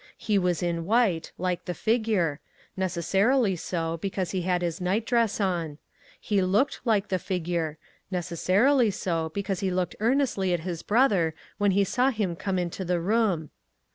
He 0.17 0.39
was 0.39 0.63
in 0.63 0.87
white, 0.87 1.31
like 1.37 1.65
the 1.65 1.75
figure—necessarily 1.75 3.55
so, 3.55 3.97
because 3.97 4.31
he 4.31 4.41
had 4.41 4.63
his 4.63 4.81
night 4.81 5.05
dress 5.05 5.39
on. 5.39 5.77
He 6.19 6.41
looked 6.41 6.81
like 6.83 7.09
the 7.09 7.19
figure—necessarily 7.19 8.89
so, 8.89 9.29
because 9.31 9.59
he 9.59 9.69
looked 9.69 9.95
earnestly 9.99 10.55
at 10.55 10.61
his 10.61 10.81
brother 10.81 11.35
when 11.59 11.69
he 11.69 11.83
saw 11.83 12.09
him 12.09 12.35
come 12.35 12.57
into 12.57 12.83
the 12.83 12.99
room. 12.99 13.51